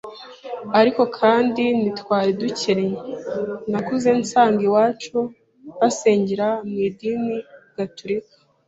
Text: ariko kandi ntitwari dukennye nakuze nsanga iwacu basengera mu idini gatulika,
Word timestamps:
ariko 0.79 1.01
kandi 1.19 1.63
ntitwari 1.79 2.31
dukennye 2.41 3.01
nakuze 3.71 4.09
nsanga 4.21 4.61
iwacu 4.67 5.19
basengera 5.79 6.47
mu 6.69 6.75
idini 6.87 7.35
gatulika, 7.77 8.35